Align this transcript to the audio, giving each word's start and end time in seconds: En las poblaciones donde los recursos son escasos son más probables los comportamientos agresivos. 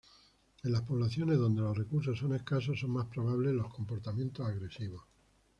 En 0.63 0.71
las 0.71 0.81
poblaciones 0.81 1.37
donde 1.37 1.61
los 1.61 1.77
recursos 1.77 2.17
son 2.17 2.33
escasos 2.33 2.79
son 2.79 2.89
más 2.89 3.05
probables 3.05 3.53
los 3.53 3.71
comportamientos 3.71 4.47
agresivos. 4.47 5.03